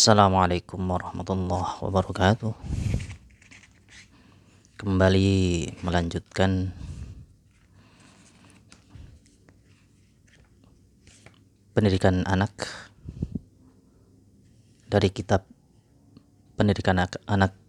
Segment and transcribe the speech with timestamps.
[0.00, 2.56] Assalamualaikum warahmatullahi wabarakatuh.
[4.80, 5.28] Kembali
[5.84, 6.72] melanjutkan
[11.76, 12.64] pendidikan anak
[14.88, 15.44] dari kitab
[16.56, 17.60] pendidikan anak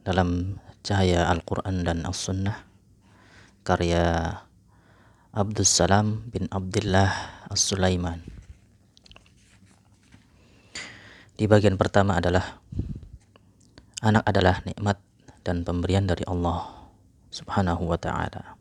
[0.00, 2.56] dalam cahaya Al-Quran dan As-Sunnah
[3.68, 4.32] karya
[5.28, 7.12] Abdus Salam bin Abdullah
[7.52, 8.35] As-Sulaiman
[11.36, 12.64] di bagian pertama adalah
[14.00, 14.96] anak adalah nikmat
[15.44, 16.64] dan pemberian dari Allah
[17.28, 18.56] Subhanahu wa taala.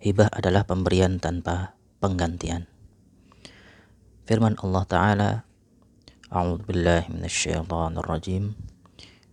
[0.00, 2.64] Hibah adalah pemberian tanpa penggantian.
[4.24, 5.30] Firman Allah taala,
[6.32, 8.56] A'udzu billahi minasyaitonir rajim.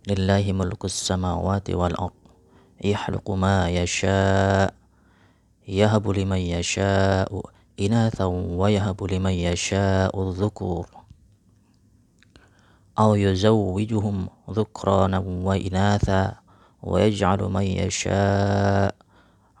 [0.04, 2.18] Lillahi mulkus samawati wal ard.
[2.84, 4.68] Yahluqu ma yasha.
[5.64, 7.48] Yahabu liman yasha'u
[7.78, 10.97] inatha wa yahabu liman yasha'u dhukur.
[12.99, 16.35] أو يزوجهم ذكرانا وإناثا
[16.83, 18.95] ويجعل من يشاء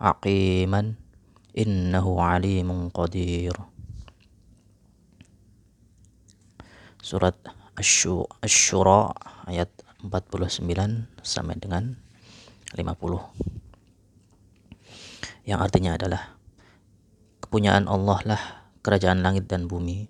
[0.01, 0.93] عقيما
[1.57, 3.55] إنه عليم قدير
[7.03, 7.35] surat
[7.75, 9.11] Asy-Syura
[9.43, 9.67] ayat
[10.07, 10.63] 49
[11.19, 11.99] sampai dengan
[12.71, 12.87] 50
[15.43, 16.39] yang artinya adalah
[17.43, 18.41] kepunyaan Allah lah
[18.79, 20.07] kerajaan langit dan bumi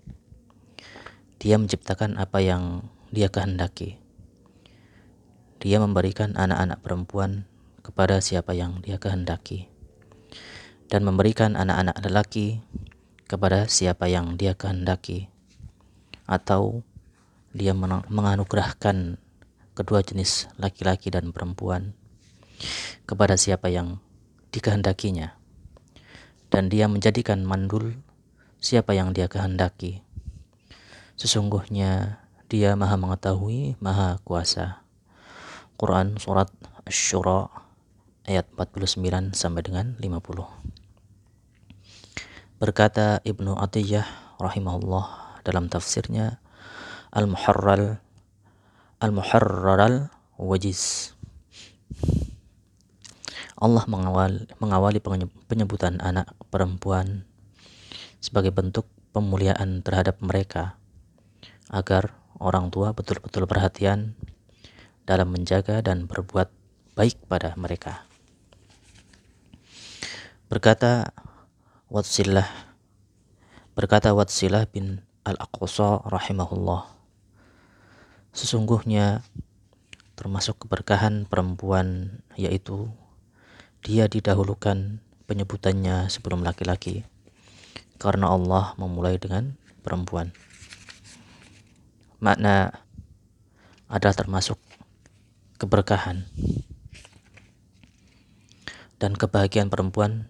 [1.41, 3.96] dia menciptakan apa yang dia kehendaki.
[5.58, 7.48] Dia memberikan anak-anak perempuan
[7.80, 9.66] kepada siapa yang dia kehendaki.
[10.88, 12.60] Dan memberikan anak-anak lelaki
[13.28, 15.32] kepada siapa yang dia kehendaki.
[16.28, 16.84] Atau
[17.56, 17.72] dia
[18.08, 19.16] menganugerahkan
[19.72, 21.96] kedua jenis laki-laki dan perempuan
[23.08, 23.98] kepada siapa yang
[24.52, 25.32] dikehendakinya.
[26.48, 27.96] Dan dia menjadikan mandul
[28.60, 30.04] siapa yang dia kehendaki.
[31.18, 34.80] Sesungguhnya dia maha mengetahui maha kuasa.
[35.76, 36.48] Quran surat
[36.88, 37.52] Asy-Syura
[38.24, 40.68] ayat 49 sampai dengan 50
[42.58, 46.42] berkata Ibnu Atiyah rahimahullah dalam tafsirnya
[47.14, 48.02] Al-Muharral
[48.98, 51.14] Al-Muharraral Wajiz.
[53.58, 54.98] Allah mengawal, mengawali
[55.46, 57.26] penyebutan anak perempuan
[58.18, 60.78] sebagai bentuk pemuliaan terhadap mereka
[61.70, 64.14] agar orang tua betul-betul perhatian
[65.06, 66.50] dalam menjaga dan berbuat
[66.98, 68.08] baik pada mereka.
[70.48, 71.12] Berkata
[71.92, 72.48] Watsillah
[73.76, 76.88] berkata Watsillah bin Al-Aqsa rahimahullah
[78.32, 79.24] Sesungguhnya
[80.16, 82.90] termasuk keberkahan perempuan yaitu
[83.82, 85.00] dia didahulukan
[85.30, 87.06] penyebutannya sebelum laki-laki
[87.98, 90.30] karena Allah memulai dengan perempuan.
[92.18, 92.74] Makna
[93.86, 94.58] adalah termasuk
[95.62, 96.26] keberkahan
[98.98, 100.26] dan kebahagiaan perempuan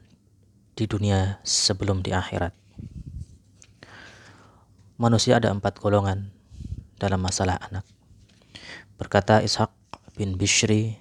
[0.77, 2.53] di dunia sebelum di akhirat.
[5.01, 6.29] Manusia ada empat golongan
[7.01, 7.89] dalam masalah anak.
[9.01, 9.73] Berkata Ishaq
[10.13, 11.01] bin Bishri,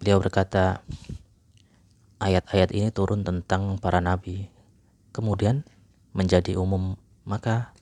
[0.00, 0.80] beliau berkata,
[2.16, 4.48] ayat-ayat ini turun tentang para nabi,
[5.12, 5.68] kemudian
[6.16, 6.96] menjadi umum.
[7.28, 7.76] Maka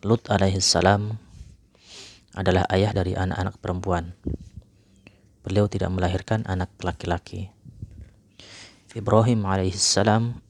[0.00, 1.20] Lut alaihissalam
[2.32, 4.16] adalah ayah dari anak-anak perempuan.
[5.44, 7.52] Beliau tidak melahirkan anak laki-laki.
[8.96, 10.40] Ibrahim alaihissalam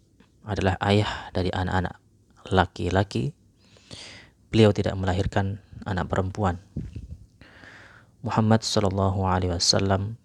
[0.48, 1.98] adalah ayah dari anak-anak
[2.48, 3.36] laki-laki.
[4.48, 6.58] Beliau tidak melahirkan anak perempuan.
[8.20, 10.20] Muhammad Shallallahu Alaihi Wasallam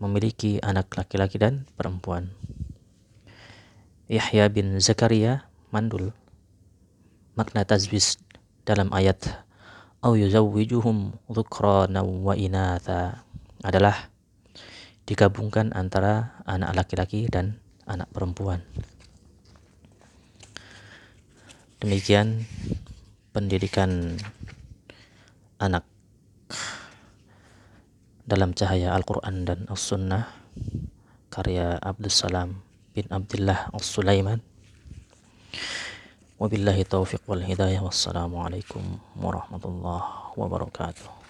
[0.00, 2.32] memiliki anak laki-laki dan perempuan.
[4.08, 6.16] Yahya bin Zakaria mandul.
[7.38, 8.18] Makna tazwis
[8.66, 9.46] dalam ayat
[10.02, 13.22] au yuzawwijuhum dhukrana wa inatha
[13.62, 14.10] adalah
[15.06, 18.66] digabungkan antara anak laki-laki dan anak perempuan.
[21.78, 22.42] Demikian
[23.30, 24.18] pendidikan
[25.62, 25.86] anak
[28.26, 30.26] dalam cahaya Al-Quran dan As-Sunnah
[31.30, 32.66] karya Abdul Salam
[32.98, 34.42] bin Abdullah As-Sulaiman
[36.38, 38.82] wabillahi taufiq wal hidayah wassalamualaikum
[39.18, 41.27] warahmatullahi wabarakatuh